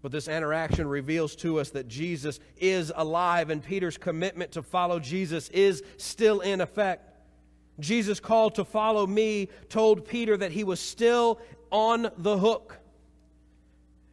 But 0.02 0.12
this 0.12 0.28
interaction 0.28 0.86
reveals 0.86 1.34
to 1.36 1.60
us 1.60 1.70
that 1.70 1.88
Jesus 1.88 2.38
is 2.58 2.92
alive 2.94 3.48
and 3.48 3.64
Peter's 3.64 3.96
commitment 3.96 4.52
to 4.52 4.62
follow 4.62 5.00
Jesus 5.00 5.48
is 5.48 5.82
still 5.96 6.40
in 6.40 6.60
effect. 6.60 7.10
Jesus' 7.80 8.20
call 8.20 8.50
to 8.50 8.66
follow 8.66 9.06
me 9.06 9.48
told 9.70 10.06
Peter 10.06 10.36
that 10.36 10.52
he 10.52 10.62
was 10.62 10.78
still 10.78 11.40
on 11.70 12.10
the 12.18 12.36
hook. 12.36 12.78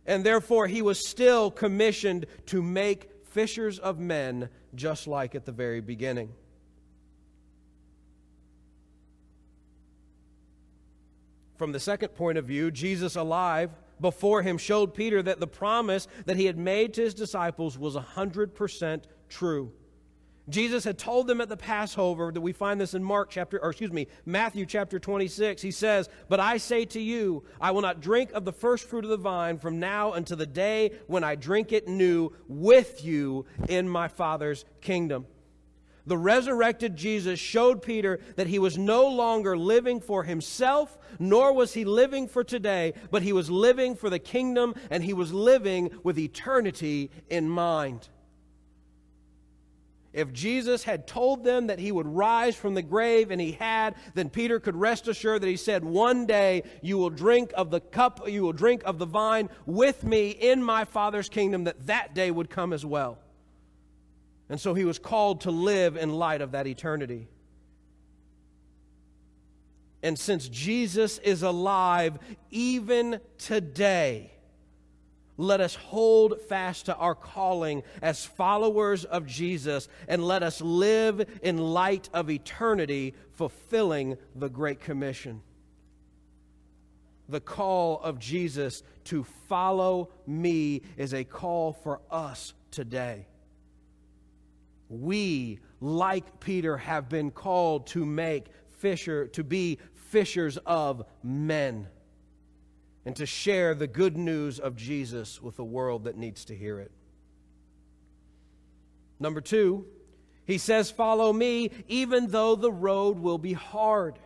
And 0.05 0.25
therefore, 0.25 0.67
he 0.67 0.81
was 0.81 1.05
still 1.05 1.51
commissioned 1.51 2.25
to 2.45 2.61
make 2.63 3.20
fishers 3.31 3.79
of 3.79 3.97
men, 3.97 4.49
just 4.75 5.07
like 5.07 5.35
at 5.35 5.45
the 5.45 5.51
very 5.51 5.81
beginning. 5.81 6.33
From 11.57 11.71
the 11.71 11.79
second 11.79 12.09
point 12.09 12.37
of 12.37 12.45
view, 12.45 12.71
Jesus 12.71 13.15
alive 13.15 13.71
before 13.99 14.41
him 14.41 14.57
showed 14.57 14.93
Peter 14.93 15.21
that 15.21 15.39
the 15.39 15.47
promise 15.47 16.07
that 16.25 16.35
he 16.35 16.45
had 16.45 16.57
made 16.57 16.93
to 16.95 17.01
his 17.01 17.13
disciples 17.13 17.77
was 17.77 17.95
100% 17.95 19.03
true. 19.29 19.71
Jesus 20.49 20.83
had 20.83 20.97
told 20.97 21.27
them 21.27 21.39
at 21.39 21.49
the 21.49 21.57
Passover 21.57 22.31
that 22.31 22.41
we 22.41 22.51
find 22.51 22.81
this 22.81 22.93
in 22.93 23.03
Mark 23.03 23.29
chapter, 23.29 23.61
or 23.61 23.69
excuse 23.69 23.91
me, 23.91 24.07
Matthew 24.25 24.65
chapter 24.65 24.99
26. 24.99 25.61
He 25.61 25.71
says, 25.71 26.09
But 26.29 26.39
I 26.39 26.57
say 26.57 26.85
to 26.85 26.99
you, 26.99 27.43
I 27.59 27.71
will 27.71 27.81
not 27.81 28.01
drink 28.01 28.31
of 28.33 28.43
the 28.43 28.51
first 28.51 28.89
fruit 28.89 29.03
of 29.03 29.11
the 29.11 29.17
vine 29.17 29.59
from 29.59 29.79
now 29.79 30.13
until 30.13 30.37
the 30.37 30.47
day 30.47 30.93
when 31.07 31.23
I 31.23 31.35
drink 31.35 31.71
it 31.71 31.87
new 31.87 32.33
with 32.47 33.03
you 33.03 33.45
in 33.69 33.87
my 33.87 34.07
Father's 34.07 34.65
kingdom. 34.81 35.27
The 36.07 36.17
resurrected 36.17 36.95
Jesus 36.95 37.39
showed 37.39 37.83
Peter 37.83 38.19
that 38.35 38.47
he 38.47 38.57
was 38.57 38.77
no 38.77 39.07
longer 39.07 39.55
living 39.55 40.01
for 40.01 40.23
himself, 40.23 40.97
nor 41.19 41.53
was 41.53 41.73
he 41.73 41.85
living 41.85 42.27
for 42.27 42.43
today, 42.43 42.95
but 43.11 43.21
he 43.21 43.33
was 43.33 43.51
living 43.51 43.95
for 43.95 44.09
the 44.09 44.17
kingdom 44.19 44.73
and 44.89 45.03
he 45.03 45.13
was 45.13 45.31
living 45.31 45.91
with 46.03 46.17
eternity 46.17 47.11
in 47.29 47.47
mind. 47.47 48.09
If 50.13 50.33
Jesus 50.33 50.83
had 50.83 51.07
told 51.07 51.45
them 51.45 51.67
that 51.67 51.79
he 51.79 51.91
would 51.91 52.07
rise 52.07 52.55
from 52.55 52.73
the 52.73 52.81
grave, 52.81 53.31
and 53.31 53.39
he 53.39 53.53
had, 53.53 53.95
then 54.13 54.29
Peter 54.29 54.59
could 54.59 54.75
rest 54.75 55.07
assured 55.07 55.41
that 55.41 55.47
he 55.47 55.55
said, 55.55 55.85
One 55.85 56.25
day 56.25 56.63
you 56.81 56.97
will 56.97 57.09
drink 57.09 57.53
of 57.55 57.71
the 57.71 57.79
cup, 57.79 58.27
you 58.27 58.43
will 58.43 58.51
drink 58.51 58.81
of 58.83 58.99
the 58.99 59.05
vine 59.05 59.49
with 59.65 60.03
me 60.03 60.31
in 60.31 60.61
my 60.61 60.83
Father's 60.83 61.29
kingdom, 61.29 61.63
that 61.63 61.87
that 61.87 62.13
day 62.13 62.29
would 62.29 62.49
come 62.49 62.73
as 62.73 62.85
well. 62.85 63.19
And 64.49 64.59
so 64.59 64.73
he 64.73 64.83
was 64.83 64.99
called 64.99 65.41
to 65.41 65.51
live 65.51 65.95
in 65.95 66.11
light 66.11 66.41
of 66.41 66.51
that 66.51 66.67
eternity. 66.67 67.29
And 70.03 70.19
since 70.19 70.49
Jesus 70.49 71.19
is 71.19 71.41
alive 71.43 72.19
even 72.49 73.21
today, 73.37 74.30
let 75.37 75.61
us 75.61 75.75
hold 75.75 76.39
fast 76.41 76.85
to 76.85 76.95
our 76.95 77.15
calling 77.15 77.83
as 78.01 78.25
followers 78.25 79.05
of 79.05 79.25
Jesus 79.25 79.87
and 80.07 80.23
let 80.23 80.43
us 80.43 80.61
live 80.61 81.25
in 81.41 81.57
light 81.57 82.09
of 82.13 82.29
eternity, 82.29 83.13
fulfilling 83.33 84.17
the 84.35 84.49
Great 84.49 84.79
Commission. 84.79 85.41
The 87.29 87.39
call 87.39 88.01
of 88.01 88.19
Jesus 88.19 88.83
to 89.05 89.23
follow 89.47 90.09
me 90.27 90.81
is 90.97 91.13
a 91.13 91.23
call 91.23 91.73
for 91.73 92.01
us 92.11 92.53
today. 92.71 93.25
We, 94.89 95.59
like 95.79 96.41
Peter, 96.41 96.75
have 96.77 97.07
been 97.07 97.31
called 97.31 97.87
to 97.87 98.05
make 98.05 98.47
fisher, 98.79 99.27
to 99.27 99.43
be 99.43 99.79
fishers 99.93 100.57
of 100.65 101.05
men 101.23 101.87
and 103.05 103.15
to 103.15 103.25
share 103.25 103.73
the 103.73 103.87
good 103.87 104.17
news 104.17 104.59
of 104.59 104.75
Jesus 104.75 105.41
with 105.41 105.57
a 105.59 105.63
world 105.63 106.03
that 106.03 106.17
needs 106.17 106.45
to 106.45 106.55
hear 106.55 106.79
it. 106.79 106.91
Number 109.19 109.41
two, 109.41 109.85
he 110.45 110.57
says, 110.57 110.91
Follow 110.91 111.31
me, 111.31 111.71
even 111.87 112.27
though 112.27 112.55
the 112.55 112.71
road 112.71 113.19
will 113.19 113.37
be 113.37 113.53
hard. 113.53 114.19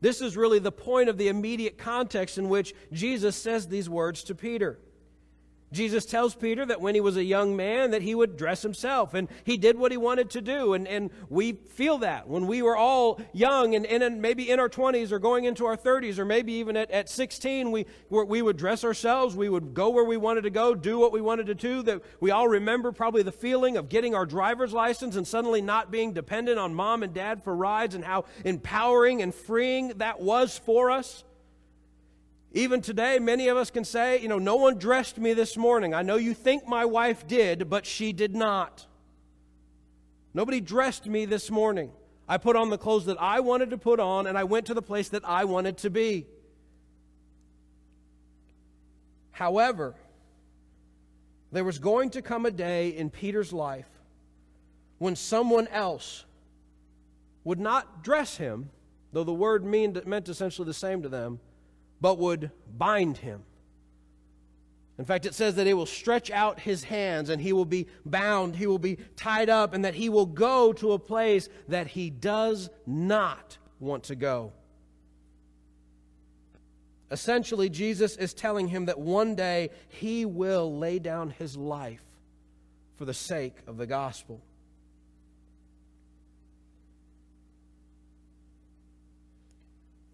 This 0.00 0.20
is 0.20 0.36
really 0.36 0.58
the 0.58 0.72
point 0.72 1.08
of 1.08 1.18
the 1.18 1.28
immediate 1.28 1.78
context 1.78 2.38
in 2.38 2.48
which 2.48 2.74
Jesus 2.92 3.36
says 3.36 3.68
these 3.68 3.88
words 3.88 4.24
to 4.24 4.34
Peter. 4.34 4.78
Jesus 5.72 6.04
tells 6.04 6.34
Peter 6.34 6.64
that 6.66 6.80
when 6.80 6.94
he 6.94 7.00
was 7.00 7.16
a 7.16 7.24
young 7.24 7.56
man 7.56 7.90
that 7.92 8.02
he 8.02 8.14
would 8.14 8.36
dress 8.36 8.62
himself 8.62 9.14
and 9.14 9.28
he 9.44 9.56
did 9.56 9.78
what 9.78 9.90
he 9.90 9.96
wanted 9.96 10.30
to 10.30 10.40
do 10.40 10.74
and, 10.74 10.86
and 10.86 11.10
we 11.28 11.52
feel 11.52 11.98
that. 11.98 12.28
When 12.28 12.46
we 12.46 12.62
were 12.62 12.76
all 12.76 13.20
young 13.32 13.74
and, 13.74 13.86
and 13.86 14.20
maybe 14.20 14.50
in 14.50 14.60
our 14.60 14.68
20s 14.68 15.12
or 15.12 15.18
going 15.18 15.44
into 15.44 15.64
our 15.66 15.76
30s 15.76 16.18
or 16.18 16.24
maybe 16.24 16.52
even 16.54 16.76
at, 16.76 16.90
at 16.90 17.08
16 17.08 17.70
we, 17.70 17.86
we 18.10 18.42
would 18.42 18.56
dress 18.56 18.84
ourselves 18.84 19.34
we 19.34 19.48
would 19.48 19.74
go 19.74 19.90
where 19.90 20.04
we 20.04 20.16
wanted 20.16 20.42
to 20.42 20.50
go 20.50 20.74
do 20.74 20.98
what 20.98 21.12
we 21.12 21.20
wanted 21.20 21.46
to 21.46 21.54
do 21.54 21.82
that 21.82 22.02
we 22.20 22.30
all 22.30 22.48
remember 22.48 22.92
probably 22.92 23.22
the 23.22 23.32
feeling 23.32 23.76
of 23.76 23.88
getting 23.88 24.14
our 24.14 24.26
driver's 24.26 24.72
license 24.72 25.16
and 25.16 25.26
suddenly 25.26 25.62
not 25.62 25.90
being 25.90 26.12
dependent 26.12 26.58
on 26.58 26.74
mom 26.74 27.02
and 27.02 27.14
dad 27.14 27.42
for 27.42 27.54
rides 27.54 27.94
and 27.94 28.04
how 28.04 28.24
empowering 28.44 29.22
and 29.22 29.34
freeing 29.34 29.88
that 29.96 30.20
was 30.20 30.58
for 30.58 30.90
us 30.90 31.24
even 32.54 32.82
today, 32.82 33.18
many 33.18 33.48
of 33.48 33.56
us 33.56 33.70
can 33.70 33.84
say, 33.84 34.20
you 34.20 34.28
know, 34.28 34.38
no 34.38 34.56
one 34.56 34.76
dressed 34.76 35.16
me 35.18 35.32
this 35.32 35.56
morning. 35.56 35.94
I 35.94 36.02
know 36.02 36.16
you 36.16 36.34
think 36.34 36.68
my 36.68 36.84
wife 36.84 37.26
did, 37.26 37.70
but 37.70 37.86
she 37.86 38.12
did 38.12 38.34
not. 38.34 38.86
Nobody 40.34 40.60
dressed 40.60 41.06
me 41.06 41.24
this 41.24 41.50
morning. 41.50 41.92
I 42.28 42.36
put 42.36 42.54
on 42.54 42.68
the 42.68 42.76
clothes 42.76 43.06
that 43.06 43.16
I 43.20 43.40
wanted 43.40 43.70
to 43.70 43.78
put 43.78 44.00
on, 44.00 44.26
and 44.26 44.36
I 44.36 44.44
went 44.44 44.66
to 44.66 44.74
the 44.74 44.82
place 44.82 45.08
that 45.10 45.22
I 45.24 45.44
wanted 45.44 45.78
to 45.78 45.90
be. 45.90 46.26
However, 49.30 49.94
there 51.52 51.64
was 51.64 51.78
going 51.78 52.10
to 52.10 52.22
come 52.22 52.44
a 52.44 52.50
day 52.50 52.90
in 52.90 53.08
Peter's 53.08 53.52
life 53.52 53.88
when 54.98 55.16
someone 55.16 55.68
else 55.68 56.26
would 57.44 57.58
not 57.58 58.04
dress 58.04 58.36
him, 58.36 58.68
though 59.12 59.24
the 59.24 59.32
word 59.32 59.64
meant 59.64 60.28
essentially 60.28 60.66
the 60.66 60.74
same 60.74 61.02
to 61.02 61.08
them 61.08 61.40
but 62.02 62.18
would 62.18 62.50
bind 62.76 63.16
him. 63.16 63.44
In 64.98 65.04
fact, 65.04 65.24
it 65.24 65.34
says 65.34 65.54
that 65.54 65.68
he 65.68 65.72
will 65.72 65.86
stretch 65.86 66.30
out 66.32 66.60
his 66.60 66.84
hands 66.84 67.30
and 67.30 67.40
he 67.40 67.52
will 67.52 67.64
be 67.64 67.86
bound, 68.04 68.56
he 68.56 68.66
will 68.66 68.78
be 68.78 68.98
tied 69.16 69.48
up, 69.48 69.72
and 69.72 69.84
that 69.84 69.94
he 69.94 70.08
will 70.08 70.26
go 70.26 70.72
to 70.74 70.92
a 70.92 70.98
place 70.98 71.48
that 71.68 71.86
he 71.86 72.10
does 72.10 72.68
not 72.86 73.56
want 73.78 74.04
to 74.04 74.16
go. 74.16 74.52
Essentially, 77.10 77.70
Jesus 77.70 78.16
is 78.16 78.34
telling 78.34 78.68
him 78.68 78.86
that 78.86 78.98
one 78.98 79.34
day 79.34 79.70
he 79.88 80.24
will 80.24 80.76
lay 80.76 80.98
down 80.98 81.30
his 81.30 81.56
life 81.56 82.02
for 82.96 83.04
the 83.04 83.14
sake 83.14 83.56
of 83.66 83.76
the 83.76 83.86
gospel. 83.86 84.42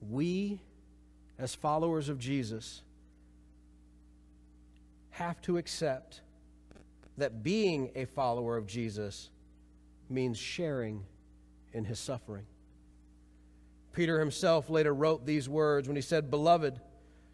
We 0.02 0.60
as 1.38 1.54
followers 1.54 2.08
of 2.08 2.18
Jesus, 2.18 2.82
have 5.10 5.40
to 5.42 5.56
accept 5.56 6.20
that 7.16 7.42
being 7.42 7.90
a 7.94 8.04
follower 8.04 8.56
of 8.56 8.66
Jesus 8.66 9.30
means 10.08 10.38
sharing 10.38 11.04
in 11.72 11.84
his 11.84 11.98
suffering. 11.98 12.46
Peter 13.92 14.20
himself 14.20 14.70
later 14.70 14.94
wrote 14.94 15.26
these 15.26 15.48
words 15.48 15.88
when 15.88 15.96
he 15.96 16.02
said, 16.02 16.30
Beloved, 16.30 16.80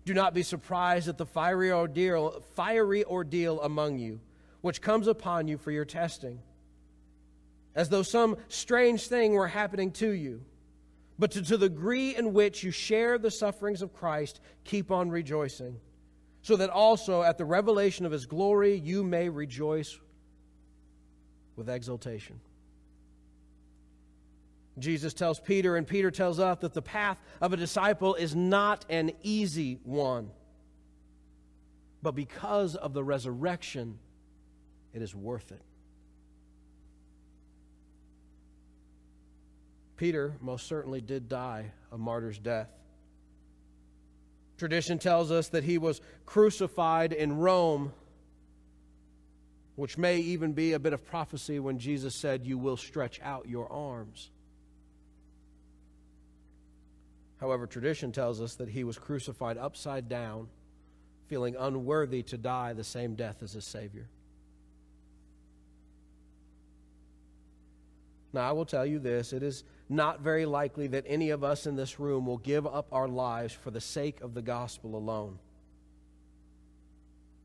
do 0.05 0.15
not 0.15 0.35
be 0.35 0.43
surprised 0.43 1.09
at 1.09 1.19
the 1.19 1.27
fiery 1.27 1.71
ordeal, 1.73 2.43
fiery 2.55 3.05
ordeal 3.05 3.61
among 3.61 3.99
you, 3.99 4.21
which 4.61 4.81
comes 4.81 5.07
upon 5.07 5.49
you 5.49 5.59
for 5.59 5.71
your 5.71 5.85
testing, 5.85 6.41
as 7.75 7.89
though 7.89 8.03
some 8.03 8.37
strange 8.49 9.07
thing 9.07 9.33
were 9.33 9.49
happening 9.49 9.91
to 9.93 10.11
you 10.11 10.43
but 11.19 11.31
to, 11.33 11.43
to 11.43 11.57
the 11.57 11.69
degree 11.69 12.17
in 12.17 12.33
which 12.33 12.63
you 12.63 12.71
share 12.71 13.19
the 13.19 13.31
sufferings 13.31 13.83
of 13.83 13.93
Christ, 13.93 14.41
keep 14.65 14.91
on 14.91 15.11
rejoicing, 15.11 15.79
so 16.43 16.57
that 16.57 16.71
also 16.71 17.23
at 17.23 17.39
the 17.39 17.45
revelation 17.45 18.05
of 18.05 18.13
his 18.13 18.27
glory 18.27 18.77
you 18.77 19.05
may 19.05 19.29
rejoice 19.29 19.99
with 21.57 21.69
exultation. 21.69 22.41
Jesus 24.79 25.15
tells 25.15 25.39
Peter, 25.39 25.77
and 25.77 25.87
Peter 25.87 26.11
tells 26.11 26.41
us 26.41 26.59
that 26.61 26.75
the 26.75 26.83
path 26.83 27.19
of 27.41 27.53
a 27.53 27.57
disciple 27.57 28.17
is 28.17 28.35
not 28.35 28.85
an 28.89 29.13
easy 29.23 29.79
one. 29.85 30.31
But 32.03 32.17
because 32.17 32.75
of 32.75 32.93
the 32.93 33.05
resurrection, 33.05 33.99
it 34.93 35.01
is 35.01 35.15
worth 35.15 35.53
it. 35.53 35.63
Peter 39.97 40.35
most 40.41 40.67
certainly 40.67 41.01
did 41.01 41.29
die 41.29 41.73
a 41.93 41.99
martyr's 41.99 42.39
death. 42.39 42.69
Tradition 44.57 44.99
tells 44.99 45.31
us 45.31 45.49
that 45.49 45.65
he 45.65 45.79
was 45.79 46.01
crucified 46.27 47.13
in 47.13 47.39
Rome, 47.39 47.93
which 49.77 49.99
may 49.99 50.19
even 50.19 50.53
be 50.53 50.73
a 50.73 50.79
bit 50.79 50.93
of 50.93 51.05
prophecy 51.05 51.59
when 51.59 51.79
Jesus 51.79 52.15
said, 52.15 52.47
You 52.47 52.59
will 52.59 52.77
stretch 52.77 53.21
out 53.23 53.49
your 53.49 53.71
arms. 53.73 54.31
However, 57.41 57.67
tradition 57.67 58.13
tells 58.13 58.41
us 58.41 58.55
that 58.55 58.69
he 58.69 58.85
was 58.85 58.97
crucified 58.97 59.59
upside 59.59 60.09
down, 60.09 60.49
feeling 61.27 61.57
unworthy 61.59 62.23
to 62.25 62.39
die 62.39 62.73
the 62.73 62.85
same 62.85 63.17
death 63.17 63.43
as 63.43 63.53
his 63.53 63.67
Savior. 63.67 64.09
Now, 68.33 68.49
I 68.49 68.53
will 68.53 68.65
tell 68.65 68.87
you 68.87 68.99
this 68.99 69.33
it 69.33 69.43
is 69.43 69.63
not 69.95 70.21
very 70.21 70.47
likely 70.47 70.87
that 70.89 71.05
any 71.07 71.31
of 71.31 71.45
us 71.45 71.67
in 71.67 71.77
this 71.77 71.99
room 72.01 72.27
will 72.27 72.39
give 72.39 72.67
up 72.67 72.89
our 72.93 73.09
lives 73.09 73.53
for 73.53 73.71
the 73.71 73.81
sake 73.81 74.21
of 74.21 74.35
the 74.35 74.43
gospel 74.43 74.97
alone. 74.97 75.39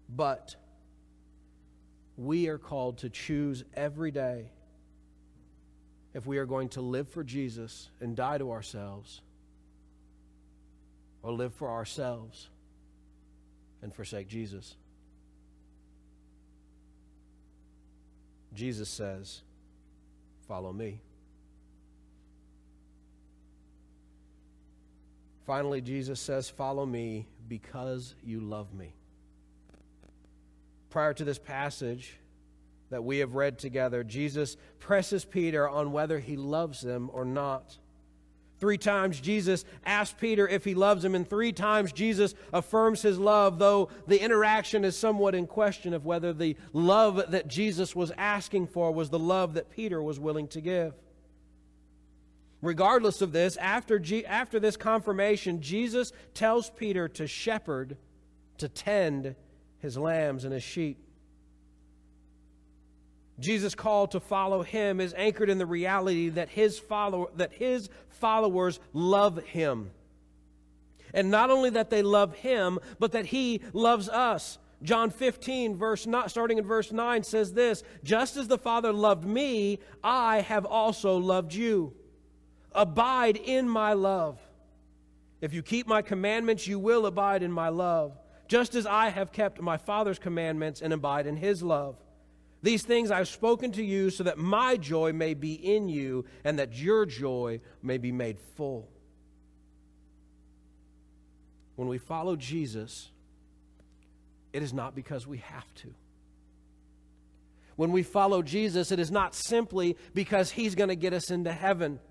But 0.08 0.56
we 2.18 2.48
are 2.48 2.58
called 2.58 3.00
to 3.00 3.10
choose 3.10 3.63
every 3.74 4.12
day 4.12 4.51
if 6.13 6.25
we 6.25 6.38
are 6.39 6.46
going 6.46 6.70
to 6.70 6.82
live 6.82 7.08
for 7.08 7.24
Jesus 7.24 7.89
and 8.01 8.15
die 8.15 8.38
to 8.39 8.51
ourselves, 8.51 9.22
or 11.22 11.32
live 11.32 11.53
for 11.53 11.70
ourselves 11.70 12.50
and 13.82 13.94
forsake 13.94 14.27
Jesus. 14.27 14.75
Jesus 18.53 18.89
says, 18.89 19.41
follow 20.48 20.74
me. 20.74 21.01
Finally, 25.50 25.82
Jesus 25.82 26.20
says, 26.20 26.48
Follow 26.48 26.86
me 26.86 27.25
because 27.48 28.13
you 28.24 28.39
love 28.39 28.72
me. 28.72 28.94
Prior 30.91 31.12
to 31.15 31.24
this 31.24 31.39
passage 31.39 32.13
that 32.91 33.03
we 33.03 33.18
have 33.18 33.34
read 33.34 33.58
together, 33.58 34.03
Jesus 34.03 34.58
presses 34.77 35.25
Peter 35.25 35.68
on 35.68 35.91
whether 35.91 36.20
he 36.20 36.38
loves 36.38 36.84
him 36.84 37.10
or 37.13 37.25
not. 37.25 37.79
Three 38.60 38.77
times 38.77 39.20
Jesus 39.20 39.65
asks 39.88 40.15
Peter 40.22 40.48
if 40.48 40.65
he 40.65 40.75
loves 40.75 41.03
him, 41.03 41.15
and 41.15 41.27
three 41.27 41.51
times 41.51 41.94
Jesus 41.94 42.36
affirms 42.53 43.01
his 43.01 43.18
love, 43.18 43.58
though 43.58 43.89
the 44.06 44.22
interaction 44.22 44.86
is 44.86 44.96
somewhat 44.96 45.34
in 45.34 45.48
question 45.48 45.96
of 45.96 46.06
whether 46.06 46.32
the 46.32 46.58
love 46.74 47.32
that 47.32 47.48
Jesus 47.48 47.96
was 47.96 48.12
asking 48.20 48.68
for 48.68 48.91
was 48.91 49.10
the 49.10 49.18
love 49.18 49.56
that 49.56 49.72
Peter 49.72 50.00
was 50.00 50.20
willing 50.20 50.48
to 50.50 50.62
give. 50.62 50.94
Regardless 52.62 53.22
of 53.22 53.32
this, 53.32 53.56
after, 53.58 54.00
G- 54.00 54.25
after 54.25 54.60
this 54.60 54.75
confirmation, 54.75 55.62
Jesus 55.62 56.12
tells 56.34 56.70
Peter 56.70 57.08
to 57.10 57.25
shepherd, 57.28 57.98
to 58.58 58.68
tend 58.68 59.36
his 59.80 59.98
lambs 59.98 60.44
and 60.44 60.54
his 60.54 60.63
sheep. 60.63 60.98
Jesus' 63.39 63.75
call 63.75 64.08
to 64.08 64.20
follow 64.20 64.63
him 64.63 65.00
is 65.00 65.13
anchored 65.18 65.50
in 65.50 65.58
the 65.58 65.66
reality 65.66 66.30
that 66.30 66.50
his, 66.50 66.78
follow, 66.78 67.32
that 67.38 67.54
his 67.54 67.89
followers 68.10 68.80
love 68.92 69.42
him. 69.46 69.92
And 71.13 71.32
not 71.32 71.50
only 71.50 71.70
that 71.72 71.89
they 71.89 72.01
love 72.01 72.36
him, 72.36 72.80
but 73.00 73.13
that 73.13 73.28
he 73.28 73.62
loves 73.74 74.10
us. 74.10 74.58
John 74.84 75.10
15, 75.10 75.75
verse 75.75 76.06
not, 76.06 76.30
starting 76.30 76.58
in 76.58 76.66
verse 76.66 76.92
9, 76.92 77.24
says 77.24 77.54
this 77.54 77.84
Just 78.04 78.38
as 78.38 78.48
the 78.48 78.58
Father 78.58 78.94
loved 78.94 79.25
me, 79.25 79.80
I 80.04 80.42
have 80.42 80.66
also 80.66 81.18
loved 81.18 81.54
you. 81.54 81.94
Abide 82.74 83.38
in 83.38 83.68
my 83.68 83.94
love. 83.94 84.40
If 85.42 85.54
you 85.54 85.62
keep 85.62 85.88
my 85.88 86.02
commandments, 86.02 86.68
you 86.68 86.80
will 86.80 87.06
abide 87.06 87.44
in 87.44 87.52
my 87.52 87.70
love, 87.70 88.18
just 88.48 88.76
as 88.76 88.86
I 88.86 89.10
have 89.10 89.32
kept 89.32 89.62
my 89.62 89.78
Father's 89.78 90.20
commandments 90.20 90.82
and 90.82 90.92
abide 90.92 91.28
in 91.28 91.38
his 91.38 91.64
love. 91.64 91.96
These 92.62 92.84
things 92.84 93.10
I've 93.10 93.30
spoken 93.30 93.72
to 93.74 93.84
you 93.84 94.10
so 94.10 94.24
that 94.24 94.38
my 94.38 94.76
joy 94.76 95.14
may 95.14 95.34
be 95.34 95.54
in 95.54 95.88
you 95.88 96.26
and 96.44 96.60
that 96.60 96.78
your 96.78 97.06
joy 97.06 97.62
may 97.82 97.98
be 97.98 98.12
made 98.12 98.38
full. 98.58 98.90
When 101.76 101.88
we 101.88 101.98
follow 101.98 102.36
Jesus, 102.36 103.10
it 104.52 104.62
is 104.62 104.74
not 104.74 104.94
because 104.94 105.26
we 105.26 105.38
have 105.38 105.74
to. 105.76 105.94
When 107.78 107.94
we 107.94 108.04
follow 108.04 108.42
Jesus, 108.42 108.92
it 108.92 109.00
is 109.00 109.10
not 109.10 109.34
simply 109.34 109.96
because 110.14 110.52
he's 110.52 110.76
going 110.76 110.90
to 110.90 110.98
get 110.98 111.14
us 111.14 111.32
into 111.32 111.54
heaven. 111.54 112.02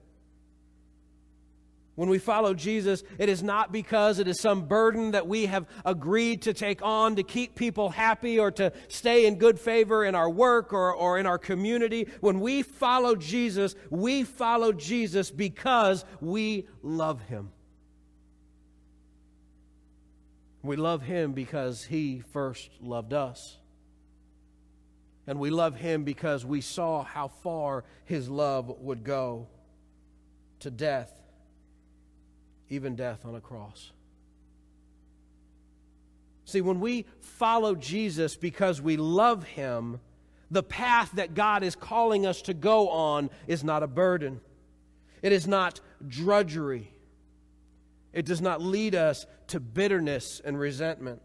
When 1.99 2.09
we 2.09 2.21
follow 2.21 2.55
Jesus, 2.55 3.03
it 3.19 3.29
is 3.29 3.43
not 3.43 3.73
because 3.73 4.21
it 4.21 4.29
is 4.29 4.41
some 4.41 4.67
burden 4.67 5.11
that 5.11 5.27
we 5.27 5.47
have 5.47 5.67
agreed 5.85 6.43
to 6.43 6.55
take 6.55 6.81
on 6.81 7.17
to 7.17 7.25
keep 7.25 7.57
people 7.57 7.89
happy 7.89 8.39
or 8.39 8.53
to 8.53 8.73
stay 8.87 9.27
in 9.27 9.35
good 9.35 9.59
favor 9.59 10.05
in 10.05 10.15
our 10.15 10.31
work 10.31 10.73
or, 10.73 10.95
or 10.95 11.19
in 11.19 11.27
our 11.27 11.39
community. 11.39 12.07
When 12.21 12.39
we 12.39 12.63
follow 12.63 13.17
Jesus, 13.17 13.75
we 13.91 14.23
follow 14.23 14.73
Jesus 14.73 15.33
because 15.33 16.05
we 16.21 16.69
love 16.85 17.21
him. 17.23 17.51
We 20.63 20.77
love 20.77 21.03
him 21.03 21.33
because 21.33 21.83
he 21.83 22.23
first 22.33 22.71
loved 22.81 23.13
us. 23.13 23.59
And 25.27 25.41
we 25.41 25.51
love 25.51 25.75
him 25.75 26.05
because 26.05 26.47
we 26.47 26.61
saw 26.61 27.03
how 27.03 27.27
far 27.27 27.83
his 28.05 28.29
love 28.29 28.69
would 28.69 29.03
go 29.03 29.49
to 30.61 30.71
death 30.71 31.13
even 32.69 32.97
death 32.97 33.25
on 33.25 33.35
a 33.35 33.41
cross. 33.41 33.93
See, 36.45 36.61
when 36.61 36.81
we 36.81 37.05
follow 37.21 37.75
Jesus 37.75 38.37
because 38.37 38.81
we 38.81 38.97
love 38.97 39.45
him, 39.45 40.01
the 40.51 40.63
path 40.63 41.13
that 41.13 41.35
God 41.35 41.63
is 41.63 41.77
calling 41.77 42.25
us 42.25 42.43
to 42.43 42.55
go 42.55 42.89
on 42.89 43.29
is 43.47 43.63
not 43.63 43.83
a 43.83 43.87
burden. 43.87 44.41
It 45.21 45.33
is 45.33 45.47
not 45.47 45.81
drudgery. 46.07 46.91
It 48.13 48.25
does 48.25 48.41
not 48.41 48.63
lead 48.63 48.95
us 48.95 49.27
to 49.49 49.61
bitterness 49.61 50.41
and 50.43 50.59
resentment. 50.59 51.21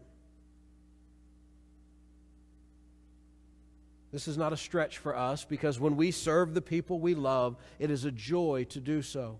This 4.12 4.28
is 4.28 4.36
not 4.36 4.52
a 4.52 4.56
stretch 4.56 4.98
for 4.98 5.16
us 5.16 5.44
because 5.44 5.80
when 5.80 5.96
we 5.96 6.10
serve 6.10 6.54
the 6.54 6.62
people 6.62 7.00
we 7.00 7.14
love, 7.14 7.56
it 7.78 7.90
is 7.90 8.04
a 8.04 8.12
joy 8.12 8.66
to 8.70 8.78
do 8.78 9.02
so. 9.02 9.38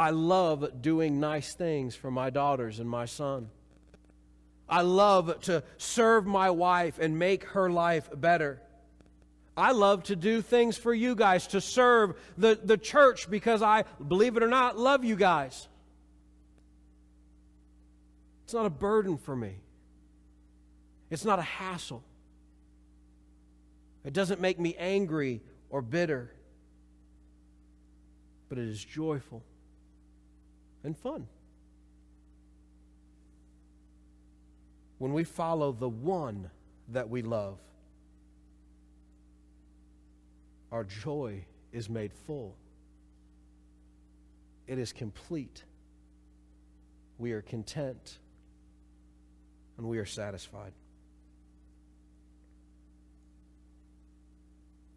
I 0.00 0.10
love 0.10 0.80
doing 0.80 1.20
nice 1.20 1.52
things 1.52 1.94
for 1.94 2.10
my 2.10 2.30
daughters 2.30 2.80
and 2.80 2.88
my 2.88 3.04
son. 3.04 3.50
I 4.66 4.80
love 4.80 5.38
to 5.42 5.62
serve 5.76 6.24
my 6.24 6.48
wife 6.48 6.98
and 6.98 7.18
make 7.18 7.44
her 7.48 7.68
life 7.68 8.08
better. 8.16 8.62
I 9.58 9.72
love 9.72 10.04
to 10.04 10.16
do 10.16 10.40
things 10.40 10.78
for 10.78 10.94
you 10.94 11.14
guys, 11.14 11.48
to 11.48 11.60
serve 11.60 12.14
the, 12.38 12.58
the 12.64 12.78
church 12.78 13.28
because 13.28 13.60
I, 13.60 13.84
believe 14.08 14.38
it 14.38 14.42
or 14.42 14.48
not, 14.48 14.78
love 14.78 15.04
you 15.04 15.16
guys. 15.16 15.68
It's 18.44 18.54
not 18.54 18.64
a 18.64 18.70
burden 18.70 19.18
for 19.18 19.36
me, 19.36 19.56
it's 21.10 21.26
not 21.26 21.38
a 21.38 21.42
hassle. 21.42 22.02
It 24.02 24.14
doesn't 24.14 24.40
make 24.40 24.58
me 24.58 24.74
angry 24.78 25.42
or 25.68 25.82
bitter, 25.82 26.32
but 28.48 28.56
it 28.56 28.66
is 28.66 28.82
joyful 28.82 29.42
and 30.84 30.96
fun. 30.96 31.26
When 34.98 35.12
we 35.12 35.24
follow 35.24 35.72
the 35.72 35.88
one 35.88 36.50
that 36.88 37.08
we 37.08 37.22
love, 37.22 37.58
our 40.70 40.84
joy 40.84 41.44
is 41.72 41.88
made 41.88 42.12
full. 42.12 42.54
It 44.66 44.78
is 44.78 44.92
complete. 44.92 45.64
We 47.18 47.32
are 47.32 47.42
content 47.42 48.18
and 49.78 49.88
we 49.88 49.98
are 49.98 50.06
satisfied. 50.06 50.72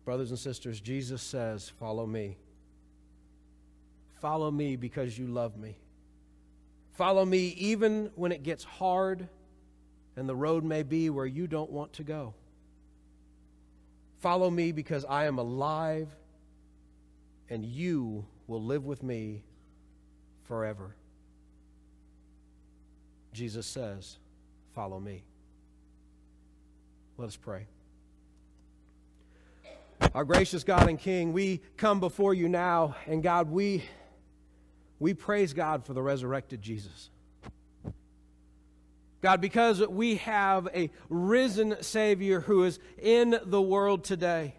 Brothers 0.06 0.32
and 0.32 0.40
sisters, 0.40 0.82
Jesus 0.82 1.22
says, 1.22 1.72
Follow 1.80 2.06
me. 2.06 2.38
Follow 4.24 4.50
me 4.50 4.78
because 4.78 5.20
you 5.20 5.28
love 5.28 5.58
me. 5.58 5.76
Follow 6.94 7.26
me 7.26 7.48
even 7.58 8.10
when 8.16 8.32
it 8.32 8.42
gets 8.42 8.64
hard 8.64 9.28
and 10.16 10.30
the 10.30 10.36
road 10.36 10.64
may 10.64 10.82
be 10.82 11.10
where 11.10 11.26
you 11.26 11.46
don't 11.46 11.70
want 11.70 11.92
to 11.92 12.04
go. 12.04 12.34
Follow 14.20 14.50
me 14.50 14.72
because 14.72 15.04
I 15.04 15.26
am 15.26 15.40
alive 15.40 16.08
and 17.50 17.66
you 17.66 18.26
will 18.48 18.64
live 18.64 18.86
with 18.86 19.04
me 19.04 19.44
forever. 20.46 20.96
Jesus 23.34 23.68
says, 23.68 24.20
Follow 24.74 25.02
me. 25.02 25.26
Let 27.18 27.28
us 27.28 27.36
pray. 27.36 27.68
Our 30.16 30.24
gracious 30.24 30.64
God 30.64 30.88
and 30.88 30.98
King, 30.98 31.34
we 31.34 31.60
come 31.76 32.00
before 32.00 32.34
you 32.34 32.48
now, 32.48 32.96
and 33.06 33.22
God, 33.22 33.52
we. 33.52 33.84
We 35.00 35.14
praise 35.14 35.54
God 35.54 35.86
for 35.86 35.94
the 35.94 36.02
resurrected 36.02 36.62
Jesus. 36.62 37.10
God, 39.22 39.40
because 39.40 39.80
we 39.88 40.18
have 40.18 40.68
a 40.76 40.90
risen 41.08 41.82
Savior 41.82 42.42
who 42.42 42.66
is 42.66 42.78
in 43.02 43.40
the 43.46 43.62
world 43.62 44.04
today, 44.04 44.54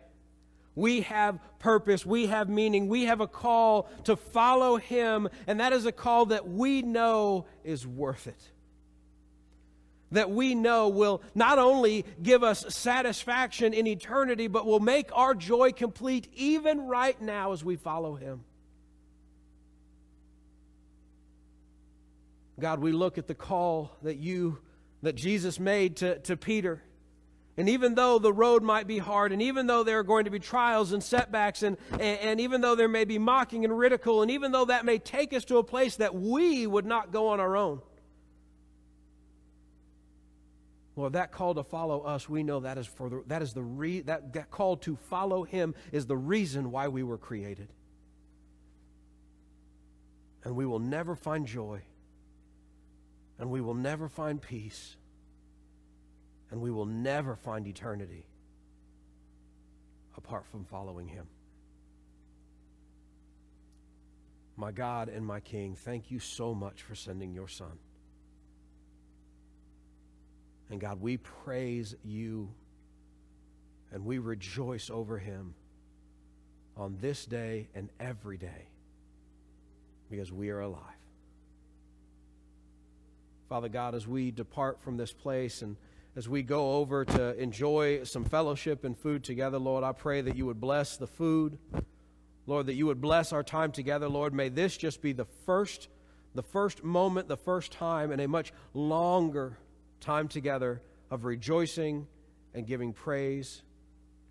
we 0.75 1.03
have 1.03 1.39
purpose, 1.59 2.05
we 2.05 2.27
have 2.27 2.49
meaning, 2.49 2.89
we 2.89 3.05
have 3.05 3.21
a 3.21 3.27
call 3.27 3.91
to 4.05 4.17
follow 4.17 4.77
Him, 4.77 5.29
and 5.47 5.61
that 5.61 5.75
is 5.75 5.85
a 5.85 5.93
call 5.93 6.27
that 6.27 6.49
we 6.49 6.81
know 6.81 7.47
is 7.63 7.87
worth 7.87 8.27
it. 8.27 8.51
That 10.13 10.31
we 10.31 10.55
know 10.55 10.89
will 10.89 11.23
not 11.35 11.59
only 11.59 12.07
give 12.23 12.43
us 12.43 12.65
satisfaction 12.75 13.75
in 13.75 13.87
eternity, 13.87 14.47
but 14.47 14.65
will 14.67 14.81
make 14.81 15.11
our 15.13 15.35
joy 15.35 15.73
complete 15.73 16.29
even 16.35 16.87
right 16.87 17.21
now 17.21 17.53
as 17.53 17.63
we 17.63 17.77
follow 17.77 18.15
Him. 18.15 18.45
God, 22.59 22.81
we 22.81 22.93
look 22.93 23.19
at 23.19 23.27
the 23.27 23.35
call 23.35 23.91
that 24.03 24.17
you, 24.17 24.59
that 25.03 25.15
Jesus 25.15 25.59
made 25.59 25.97
to, 25.97 26.19
to 26.21 26.37
Peter. 26.37 26.83
And 27.57 27.69
even 27.69 27.95
though 27.95 28.19
the 28.19 28.33
road 28.33 28.63
might 28.63 28.87
be 28.87 28.99
hard, 28.99 29.33
and 29.33 29.41
even 29.43 29.67
though 29.67 29.85
there 29.85 30.01
are 30.01 30.05
going 30.05 30.25
to 30.25 30.31
be 30.31 30.41
trials 30.41 30.93
and 30.93 31.03
setbacks, 31.03 31.63
and, 31.63 31.77
and, 31.93 32.03
and, 32.21 32.41
even 32.41 32.61
though 32.61 32.75
there 32.75 32.89
may 32.89 33.05
be 33.05 33.19
mocking 33.19 33.65
and 33.65 33.77
ridicule, 33.77 34.23
and 34.23 34.31
even 34.31 34.51
though 34.51 34.65
that 34.65 34.85
may 34.85 34.99
take 34.99 35.33
us 35.33 35.45
to 35.47 35.59
a 35.59 35.65
place 35.65 35.97
that 35.97 36.15
we 36.15 36.67
would 36.67 36.85
not 36.85 37.13
go 37.13 37.29
on 37.29 37.39
our 37.39 37.57
own, 37.57 37.81
Lord, 40.97 41.15
that 41.15 41.33
call 41.33 41.55
to 41.55 41.65
follow 41.65 42.03
us, 42.03 42.29
we 42.29 42.43
know 42.43 42.61
that 42.61 42.79
is 42.79 42.87
for 42.87 43.09
the, 43.09 43.25
that 43.27 43.43
is 43.43 43.53
the 43.53 43.63
re, 43.63 44.01
that, 44.03 44.33
that 44.35 44.51
call 44.51 44.77
to 44.79 44.97
follow 44.97 45.43
him 45.43 45.75
is 45.91 46.07
the 46.07 46.17
reason 46.17 46.71
why 46.71 46.89
we 46.89 47.03
were 47.03 47.19
created. 47.19 47.69
And 50.45 50.55
we 50.55 50.67
will 50.67 50.79
never 50.79 51.17
find 51.17 51.47
joy. 51.47 51.83
And 53.39 53.51
we 53.51 53.61
will 53.61 53.75
never 53.75 54.09
find 54.09 54.41
peace. 54.41 54.97
And 56.51 56.61
we 56.61 56.71
will 56.71 56.87
never 56.87 57.37
find 57.37 57.67
eternity 57.67 58.27
apart 60.17 60.47
from 60.47 60.65
following 60.65 61.09
him. 61.09 61.27
My 64.57 64.71
God 64.71 65.09
and 65.09 65.27
my 65.27 65.41
King, 65.41 65.75
thank 65.75 66.11
you 66.11 66.21
so 66.21 66.55
much 66.55 66.83
for 66.83 66.95
sending 66.95 67.33
your 67.33 67.49
Son. 67.49 67.79
And 70.71 70.81
God, 70.81 71.01
we 71.01 71.17
praise 71.17 71.95
you 72.05 72.51
and 73.93 74.05
we 74.05 74.19
rejoice 74.19 74.91
over 74.91 75.19
him 75.19 75.55
on 76.77 76.97
this 77.01 77.27
day 77.27 77.69
and 77.75 77.91
every 78.01 78.37
day 78.37 78.69
because 80.11 80.33
we 80.33 80.51
are 80.51 80.61
alive. 80.61 80.94
Father 83.55 83.69
God, 83.69 83.95
as 83.95 84.05
we 84.05 84.33
depart 84.33 84.81
from 84.81 84.97
this 84.97 85.13
place 85.13 85.63
and 85.63 85.77
as 86.17 86.29
we 86.29 86.43
go 86.43 86.73
over 86.73 87.05
to 87.05 87.41
enjoy 87.41 88.03
some 88.03 88.25
fellowship 88.25 88.83
and 88.83 88.99
food 88.99 89.23
together, 89.23 89.61
Lord, 89.61 89.85
I 89.85 89.93
pray 89.93 90.23
that 90.23 90.35
you 90.35 90.45
would 90.47 90.61
bless 90.61 90.97
the 90.97 91.07
food. 91.07 91.57
Lord, 92.49 92.67
that 92.67 92.75
you 92.75 92.87
would 92.87 93.01
bless 93.01 93.33
our 93.33 93.45
time 93.45 93.71
together, 93.71 94.09
Lord. 94.09 94.35
May 94.35 94.49
this 94.49 94.77
just 94.77 95.01
be 95.01 95.13
the 95.13 95.27
first, 95.47 95.87
the 96.35 96.43
first 96.43 96.83
moment, 96.83 97.29
the 97.29 97.37
first 97.37 97.71
time 97.71 98.11
in 98.11 98.19
a 98.19 98.27
much 98.27 98.53
longer 98.73 99.57
time 100.01 100.27
together 100.27 100.83
of 101.09 101.25
rejoicing 101.25 102.09
and 102.55 102.67
giving 102.67 102.93
praise 102.93 103.63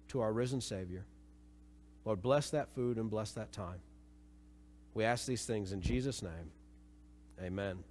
to 0.09 0.19
our 0.19 0.33
risen 0.33 0.59
Savior. 0.59 1.05
Lord, 2.03 2.21
bless 2.21 2.49
that 2.49 2.75
food 2.75 2.97
and 2.97 3.09
bless 3.09 3.31
that 3.31 3.53
time. 3.53 3.79
We 4.93 5.05
ask 5.05 5.25
these 5.25 5.45
things 5.45 5.71
in 5.71 5.79
Jesus' 5.79 6.21
name. 6.21 6.51
Amen. 7.41 7.85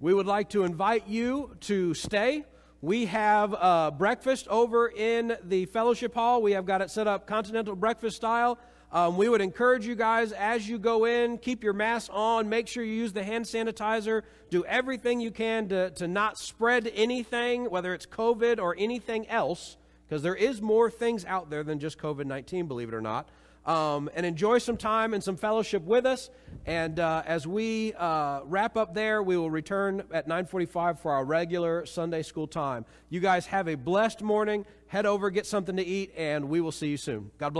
We 0.00 0.14
would 0.14 0.26
like 0.26 0.50
to 0.50 0.62
invite 0.62 1.08
you 1.08 1.56
to 1.62 1.92
stay. 1.92 2.44
We 2.80 3.06
have 3.06 3.52
uh, 3.52 3.90
breakfast 3.90 4.46
over 4.46 4.86
in 4.86 5.36
the 5.42 5.66
fellowship 5.66 6.14
hall. 6.14 6.40
We 6.40 6.52
have 6.52 6.66
got 6.66 6.82
it 6.82 6.90
set 6.92 7.08
up 7.08 7.26
continental 7.26 7.74
breakfast 7.74 8.14
style. 8.14 8.60
Um, 8.92 9.16
we 9.16 9.28
would 9.28 9.40
encourage 9.40 9.84
you 9.86 9.96
guys 9.96 10.30
as 10.30 10.68
you 10.68 10.78
go 10.78 11.04
in, 11.04 11.36
keep 11.36 11.64
your 11.64 11.72
mask 11.72 12.12
on, 12.14 12.48
make 12.48 12.68
sure 12.68 12.84
you 12.84 12.94
use 12.94 13.12
the 13.12 13.24
hand 13.24 13.44
sanitizer, 13.44 14.22
do 14.50 14.64
everything 14.66 15.20
you 15.20 15.32
can 15.32 15.68
to, 15.70 15.90
to 15.90 16.06
not 16.06 16.38
spread 16.38 16.90
anything, 16.94 17.68
whether 17.68 17.92
it's 17.92 18.06
COVID 18.06 18.60
or 18.60 18.76
anything 18.78 19.28
else, 19.28 19.78
because 20.06 20.22
there 20.22 20.36
is 20.36 20.62
more 20.62 20.92
things 20.92 21.24
out 21.24 21.50
there 21.50 21.64
than 21.64 21.80
just 21.80 21.98
COVID 21.98 22.24
19, 22.24 22.68
believe 22.68 22.88
it 22.88 22.94
or 22.94 23.00
not. 23.00 23.28
Um, 23.68 24.08
and 24.14 24.24
enjoy 24.24 24.58
some 24.58 24.78
time 24.78 25.12
and 25.12 25.22
some 25.22 25.36
fellowship 25.36 25.82
with 25.82 26.06
us. 26.06 26.30
And 26.64 26.98
uh, 26.98 27.22
as 27.26 27.46
we 27.46 27.92
uh, 27.92 28.40
wrap 28.44 28.78
up 28.78 28.94
there, 28.94 29.22
we 29.22 29.36
will 29.36 29.50
return 29.50 30.04
at 30.10 30.26
9:45 30.26 30.98
for 30.98 31.12
our 31.12 31.24
regular 31.24 31.84
Sunday 31.84 32.22
school 32.22 32.46
time. 32.46 32.86
You 33.10 33.20
guys 33.20 33.44
have 33.46 33.68
a 33.68 33.74
blessed 33.74 34.22
morning. 34.22 34.64
Head 34.86 35.04
over, 35.04 35.28
get 35.28 35.44
something 35.44 35.76
to 35.76 35.84
eat, 35.84 36.14
and 36.16 36.48
we 36.48 36.62
will 36.62 36.72
see 36.72 36.88
you 36.88 36.96
soon. 36.96 37.30
God 37.36 37.50
bless. 37.50 37.56